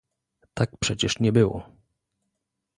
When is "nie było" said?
1.19-1.63